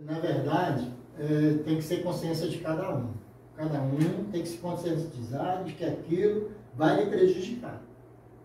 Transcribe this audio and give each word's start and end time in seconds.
Na 0.00 0.18
verdade, 0.18 0.92
é, 1.18 1.62
tem 1.64 1.76
que 1.76 1.82
ser 1.82 2.02
consciência 2.02 2.48
de 2.48 2.58
cada 2.58 2.94
um. 2.94 3.08
Cada 3.56 3.80
um 3.80 4.24
tem 4.30 4.42
que 4.42 4.48
se 4.48 4.58
conscientizar 4.58 5.64
de 5.64 5.72
que 5.72 5.84
aquilo 5.84 6.50
vai 6.74 7.02
lhe 7.02 7.10
prejudicar. 7.10 7.82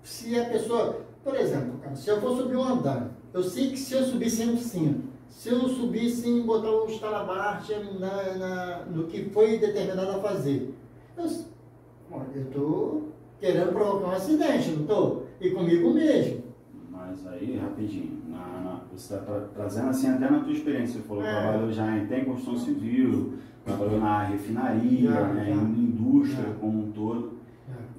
Se 0.03 0.39
a 0.39 0.45
pessoa, 0.45 1.01
por 1.23 1.35
exemplo, 1.35 1.79
se 1.95 2.09
eu 2.09 2.21
for 2.21 2.37
subir 2.37 2.55
um 2.55 2.63
andar, 2.63 3.11
eu 3.33 3.43
sei 3.43 3.71
que 3.71 3.77
se 3.77 3.93
eu 3.93 4.03
subir 4.03 4.29
sem 4.29 4.49
um 4.49 4.57
cinto, 4.57 5.09
se 5.29 5.49
eu 5.49 5.67
subir 5.67 6.09
sem 6.09 6.41
botar 6.41 6.71
o 6.71 6.85
estalabarte 6.85 7.73
na, 7.99 8.33
na, 8.35 8.85
no 8.85 9.07
que 9.07 9.29
foi 9.29 9.57
determinado 9.57 10.11
a 10.11 10.19
fazer, 10.19 10.73
eu 11.17 11.25
estou 12.41 13.09
querendo 13.39 13.73
provocar 13.73 14.07
um 14.07 14.11
acidente, 14.11 14.69
não 14.69 14.81
estou? 14.81 15.27
E 15.39 15.49
comigo 15.51 15.93
mesmo. 15.93 16.40
Aí, 17.25 17.57
rapidinho, 17.57 18.19
na, 18.29 18.37
na, 18.37 18.79
você 18.91 19.13
está 19.13 19.25
tra 19.25 19.39
trazendo 19.53 19.89
assim 19.89 20.09
até 20.09 20.29
na 20.29 20.39
tua 20.39 20.53
experiência, 20.53 20.99
você 20.99 21.07
falou 21.07 21.23
que 21.23 21.29
é. 21.29 21.41
trabalhou 21.41 21.71
já 21.71 21.97
em 21.97 22.07
tem 22.07 22.25
construção 22.25 22.57
civil, 22.57 23.33
trabalhou 23.63 23.99
na 23.99 24.23
refinaria, 24.23 25.11
já, 25.11 25.27
né, 25.27 25.45
já. 25.45 25.51
em 25.51 25.79
indústria 25.79 26.45
já. 26.45 26.53
como 26.59 26.87
um 26.87 26.91
todo. 26.91 27.41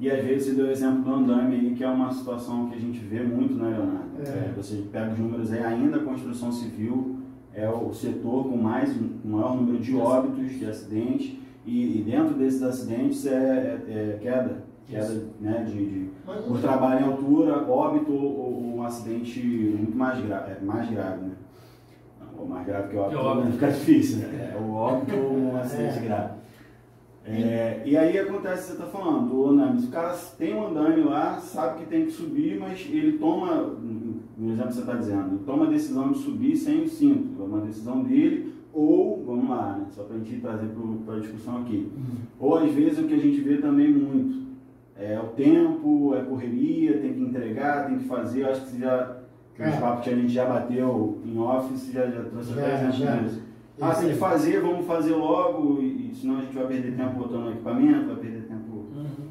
E 0.01 0.11
às 0.11 0.25
vezes 0.25 0.49
você 0.49 0.55
deu 0.55 0.67
o 0.67 0.71
exemplo 0.71 1.03
do 1.03 1.13
andame 1.13 1.55
aí, 1.55 1.75
que 1.77 1.85
é 1.85 1.89
uma 1.89 2.11
situação 2.11 2.69
que 2.69 2.75
a 2.75 2.79
gente 2.79 2.99
vê 2.99 3.23
muito, 3.23 3.55
né, 3.55 3.71
Leonardo? 3.71 4.11
É. 4.19 4.49
É, 4.49 4.53
você 4.57 4.85
pega 4.91 5.13
os 5.13 5.19
números 5.19 5.53
aí, 5.53 5.63
ainda 5.63 5.99
a 5.99 6.05
construção 6.05 6.51
civil 6.51 7.19
é 7.55 7.69
o 7.69 7.93
setor 7.93 8.45
com 8.45 8.57
mais, 8.57 8.91
o 8.97 9.29
maior 9.29 9.55
número 9.55 9.79
de 9.79 9.95
óbitos, 9.95 10.59
de 10.59 10.67
acidentes, 10.67 11.37
e, 11.65 12.01
e 12.01 12.03
dentro 12.03 12.35
desses 12.35 12.63
acidentes 12.63 13.27
é, 13.27 13.81
é, 13.89 13.93
é 13.93 14.19
queda, 14.21 14.65
queda 14.87 15.25
né, 15.41 15.65
de, 15.65 15.87
de 15.87 16.11
por 16.25 16.61
trabalho 16.61 17.01
em 17.01 17.09
altura, 17.09 17.71
óbito 17.71 18.13
ou, 18.13 18.77
um 18.77 18.83
acidente 18.83 19.41
muito 19.41 19.97
mais, 19.97 20.25
gra 20.25 20.37
é, 20.49 20.65
mais 20.65 20.91
grave, 20.91 21.25
né? 21.25 21.33
Ou 22.37 22.47
mais 22.47 22.67
grave 22.67 22.89
que 22.89 22.97
o 22.97 23.01
óbito, 23.01 23.21
óbito. 23.21 23.53
fica 23.53 23.71
difícil, 23.71 24.19
né? 24.19 24.53
É, 24.53 24.59
o 24.59 24.73
óbito 24.73 25.17
ou 25.17 25.37
um 25.37 25.57
acidente 25.61 25.99
é. 25.99 26.03
grave. 26.03 26.43
É, 27.25 27.83
e 27.87 27.97
aí 27.97 28.19
acontece, 28.19 28.67
você 28.67 28.73
está 28.73 28.87
falando, 28.87 29.33
o 29.33 29.51
andaime, 29.51 29.81
o 29.81 29.91
cara 29.91 30.13
tem 30.37 30.55
um 30.55 30.67
andaime 30.67 31.03
lá, 31.03 31.39
sabe 31.39 31.81
que 31.81 31.87
tem 31.87 32.07
que 32.07 32.11
subir, 32.11 32.59
mas 32.59 32.81
ele 32.91 33.17
toma, 33.17 33.77
no 34.37 34.53
exemplo 34.53 34.69
que 34.71 34.75
você 34.75 34.81
está 34.81 34.95
dizendo, 34.95 35.37
ele 35.37 35.45
toma 35.47 35.67
a 35.67 35.71
decisão 35.71 36.11
de 36.11 36.19
subir 36.19 36.57
sem 36.57 36.83
o 36.83 36.89
cinto, 36.89 37.41
é 37.41 37.45
uma 37.45 37.61
decisão 37.61 38.03
dele, 38.03 38.53
né, 39.79 39.87
só 39.91 40.05
para 40.05 40.17
a 40.17 40.19
gente 40.19 40.41
trazer 40.41 40.69
para 41.05 41.15
a 41.15 41.21
discussão 41.21 41.63
aqui, 41.63 41.91
uhum. 41.97 42.17
ou 42.39 42.59
às 42.59 42.73
vezes 42.73 42.99
o 42.99 43.05
que 43.05 43.15
a 43.15 43.19
gente 43.19 43.41
vê 43.41 43.59
também 43.59 43.93
muito, 43.93 44.43
é 44.97 45.19
o 45.19 45.29
tempo, 45.29 46.15
é 46.15 46.23
correria, 46.23 46.99
tem 46.99 47.15
que 47.15 47.21
entregar, 47.21 47.87
tem 47.87 47.99
que 47.99 48.05
fazer, 48.05 48.43
eu 48.43 48.51
acho 48.51 48.67
que 48.67 48.81
já, 48.81 49.17
é. 49.59 49.69
os 49.69 49.77
papos 49.77 50.05
que 50.05 50.11
a 50.11 50.17
gente 50.17 50.33
já 50.33 50.47
bateu 50.47 51.19
em 51.25 51.39
office, 51.39 51.93
já, 51.93 52.07
já 52.07 52.23
trouxe 52.25 52.53
até 52.53 52.89
exemplos 52.89 53.53
ah, 53.81 53.95
tem 53.95 54.11
que 54.11 54.15
fazer, 54.15 54.61
vamos 54.61 54.87
fazer 54.87 55.15
logo, 55.15 55.83
e, 55.83 56.15
senão 56.15 56.39
a 56.39 56.43
gente 56.43 56.55
vai 56.55 56.67
perder 56.67 56.97
tempo 56.97 57.19
botando 57.19 57.47
o 57.47 57.51
equipamento, 57.51 58.07
vai 58.07 58.17
perder 58.17 58.43
tempo. 58.43 58.73
Uhum. 58.73 59.29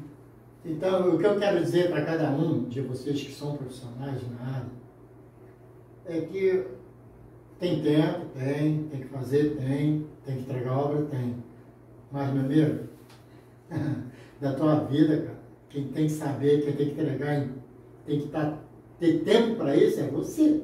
Então, 0.64 1.14
o 1.14 1.18
que 1.18 1.24
eu 1.24 1.38
quero 1.38 1.60
dizer 1.60 1.90
para 1.90 2.04
cada 2.04 2.30
um 2.30 2.64
de 2.64 2.80
vocês 2.82 3.20
que 3.22 3.32
são 3.32 3.56
profissionais 3.56 4.20
na 4.30 4.46
área 4.46 4.82
é 6.04 6.20
que 6.20 6.64
tem 7.62 7.80
tempo, 7.80 8.26
tem, 8.36 8.88
tem 8.90 9.00
que 9.02 9.06
fazer, 9.06 9.56
tem, 9.56 10.04
tem 10.26 10.36
que 10.36 10.42
entregar 10.42 10.78
obra, 10.78 11.02
tem. 11.02 11.36
Mas, 12.10 12.34
meu 12.34 12.44
amigo, 12.44 12.88
da 14.40 14.52
tua 14.54 14.80
vida, 14.86 15.18
cara, 15.18 15.38
quem 15.70 15.84
tem 15.84 16.06
que 16.06 16.12
saber, 16.12 16.64
quem 16.64 16.72
tem 16.72 16.86
que 16.86 17.00
entregar, 17.00 17.46
tem 18.04 18.20
que 18.20 18.28
tá, 18.30 18.58
ter 18.98 19.20
tempo 19.20 19.54
para 19.54 19.76
isso 19.76 20.00
é 20.00 20.08
você. 20.08 20.60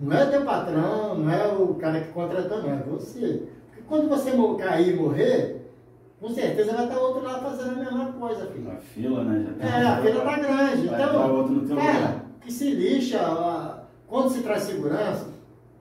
Não 0.00 0.16
é 0.16 0.24
teu 0.24 0.46
patrão, 0.46 1.18
não 1.18 1.30
é 1.30 1.46
o 1.52 1.74
cara 1.74 2.00
que 2.00 2.12
contratou, 2.12 2.62
não, 2.62 2.70
é 2.70 2.82
você. 2.82 3.42
Porque 3.66 3.82
quando 3.86 4.08
você 4.08 4.32
cair 4.58 4.94
e 4.94 4.96
morrer, 4.96 5.70
com 6.18 6.30
certeza 6.30 6.72
vai 6.72 6.86
estar 6.86 6.98
outro 6.98 7.22
lá 7.22 7.38
fazendo 7.38 7.72
a 7.72 7.84
mesma 7.84 8.12
coisa, 8.12 8.46
filho. 8.46 8.70
A 8.70 8.76
fila, 8.76 9.24
né? 9.24 9.44
Já 9.44 9.52
tá 9.52 9.78
é, 9.78 9.86
a 9.86 10.00
fila 10.00 10.24
tá 10.24 10.38
grande. 10.38 10.86
Vai 10.86 11.02
então, 11.02 11.12
cara, 11.12 11.32
lugar. 11.32 12.26
que 12.40 12.50
se 12.50 12.70
lixa, 12.70 13.84
quando 14.06 14.30
se 14.30 14.42
traz 14.42 14.62
segurança, 14.62 15.35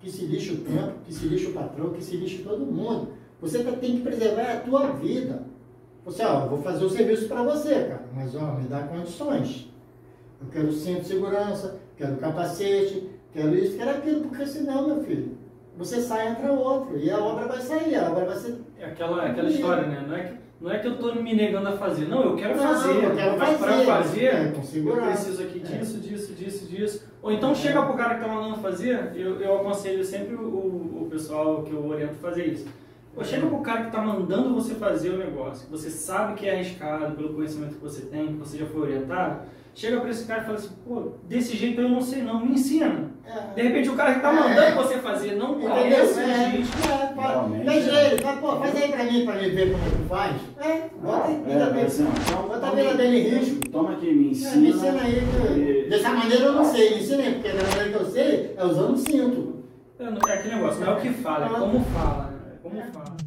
que 0.05 0.11
se 0.11 0.25
lixa 0.25 0.53
o 0.53 0.57
tempo, 0.57 0.99
que 1.03 1.11
se 1.11 1.25
lixa 1.25 1.49
o 1.49 1.53
patrão, 1.53 1.89
que 1.89 2.03
se 2.03 2.15
lixa 2.15 2.43
todo 2.43 2.63
mundo. 2.63 3.13
Você 3.41 3.63
tá, 3.63 3.71
tem 3.71 3.97
que 3.97 4.03
preservar 4.03 4.51
a 4.51 4.59
tua 4.59 4.91
vida. 4.91 5.41
Você, 6.05 6.23
ó, 6.23 6.45
vou 6.45 6.61
fazer 6.61 6.85
o 6.85 6.89
serviço 6.91 7.27
para 7.27 7.41
você, 7.41 7.85
cara, 7.85 8.05
mas 8.13 8.35
ó, 8.35 8.53
me 8.53 8.67
dá 8.67 8.83
condições. 8.83 9.67
Eu 10.39 10.47
quero 10.51 10.71
centro 10.71 11.01
de 11.01 11.07
segurança, 11.07 11.79
quero 11.97 12.17
capacete, 12.17 13.09
quero 13.33 13.55
isso, 13.55 13.77
quero 13.77 13.89
aquilo, 13.89 14.21
porque 14.21 14.45
senão, 14.45 14.85
meu 14.85 15.03
filho, 15.03 15.35
você 15.75 15.99
sai, 15.99 16.29
entra 16.29 16.51
outro, 16.51 16.99
e 16.99 17.09
a 17.09 17.17
obra 17.17 17.47
vai 17.47 17.61
sair, 17.61 17.95
a 17.95 18.11
obra 18.11 18.25
vai 18.25 18.37
ser. 18.37 18.59
É 18.77 18.85
aquela, 18.85 19.25
aquela 19.25 19.49
história, 19.49 19.87
né? 19.87 20.05
Não 20.07 20.15
é, 20.15 20.23
que, 20.25 20.37
não 20.59 20.71
é 20.71 20.79
que 20.79 20.87
eu 20.87 20.93
estou 20.93 21.13
me 21.15 21.35
negando 21.35 21.67
a 21.67 21.73
fazer, 21.73 22.07
não, 22.07 22.23
eu 22.23 22.35
quero 22.35 22.55
não, 22.55 22.63
fazer, 22.63 23.03
eu 23.03 23.15
quero 23.15 23.37
mas 23.37 23.57
para 23.57 23.77
fazer, 23.83 24.25
é, 24.25 24.47
eu 24.47 25.01
preciso 25.01 25.43
aqui 25.43 25.61
é. 25.65 25.77
disso, 25.77 25.97
disso, 25.97 26.33
disso, 26.33 26.65
disso. 26.65 27.07
Ou 27.21 27.31
então 27.31 27.51
é. 27.51 27.55
chega 27.55 27.83
pro 27.83 27.95
cara 27.95 28.15
que 28.15 28.21
está 28.21 28.33
mandando 28.33 28.61
fazer, 28.61 29.11
eu, 29.15 29.41
eu 29.41 29.55
aconselho 29.57 30.03
sempre 30.03 30.35
o, 30.35 31.01
o 31.01 31.07
pessoal 31.09 31.63
que 31.63 31.73
eu 31.73 31.85
oriento 31.85 32.13
a 32.13 32.29
fazer 32.29 32.45
isso. 32.45 32.67
Chega 33.23 33.47
pro 33.47 33.59
cara 33.59 33.81
que 33.81 33.87
está 33.87 34.01
mandando 34.01 34.53
você 34.53 34.75
fazer 34.75 35.09
o 35.09 35.17
negócio, 35.17 35.65
que 35.65 35.71
você 35.71 35.89
sabe 35.89 36.33
que 36.35 36.47
é 36.47 36.55
arriscado 36.55 37.15
pelo 37.15 37.33
conhecimento 37.33 37.75
que 37.75 37.81
você 37.81 38.01
tem, 38.03 38.27
que 38.27 38.33
você 38.33 38.57
já 38.57 38.65
foi 38.65 38.81
orientado, 38.81 39.39
chega 39.73 39.99
para 39.99 40.09
esse 40.09 40.25
cara 40.25 40.41
e 40.41 40.45
fala 40.45 40.57
assim, 40.57 40.69
pô, 40.87 41.11
desse 41.23 41.55
jeito 41.55 41.81
eu 41.81 41.89
não 41.89 42.01
sei 42.01 42.21
não, 42.21 42.45
me 42.45 42.53
ensina. 42.53 43.11
É. 43.25 43.55
De 43.55 43.61
repente 43.61 43.89
o 43.89 43.95
cara 43.95 44.11
que 44.11 44.17
está 44.17 44.31
mandando 44.31 44.61
é. 44.61 44.75
você 44.75 44.97
fazer 44.99 45.35
não 45.35 45.59
conhece 45.59 46.19
é. 46.19 46.51
gente. 46.51 46.69
É, 46.87 47.63
Veja 47.63 48.01
ele, 48.01 48.21
fala, 48.21 48.37
pô, 48.37 48.55
faz 48.57 48.75
aí 48.75 48.91
para 48.91 49.03
mim, 49.05 49.25
para 49.25 49.35
mim 49.35 49.49
ver 49.49 49.71
como 49.71 49.83
tu 49.83 50.09
faz. 50.09 50.35
É, 50.59 50.89
bota 51.01 51.27
aí, 51.27 51.43
é, 51.47 51.81
é, 51.81 51.85
assim, 51.85 52.07
então, 52.27 52.47
bota 52.47 52.67
a 52.67 52.71
vida 52.71 52.93
dele 52.93 53.17
em 53.17 53.29
risco. 53.29 53.69
Toma 53.69 53.93
aqui, 53.93 54.13
me 54.13 54.31
ensina. 54.31 54.51
É, 54.51 54.55
me 54.57 54.69
ensina 54.69 55.01
aí. 55.01 55.21
Que, 55.21 55.89
dessa 55.89 56.09
maneira 56.09 56.45
eu 56.45 56.53
não 56.53 56.65
sei, 56.65 56.91
me 56.91 57.01
ensina 57.01 57.23
aí, 57.23 57.33
porque 57.33 57.49
da 57.49 57.63
maneira 57.63 57.89
que 57.89 57.95
eu 57.95 58.05
sei 58.05 58.53
é 58.57 58.65
usando 58.65 58.97
cinto. 58.97 59.55
É, 59.97 60.03
é 60.03 60.33
aquele 60.33 60.55
negócio, 60.55 60.81
não 60.81 60.93
é 60.93 60.97
o 60.97 61.01
que 61.01 61.09
fala, 61.09 61.45
é 61.45 61.49
como 61.49 61.79
fala. 61.85 62.34
Como 62.65 62.81
faz? 62.91 63.24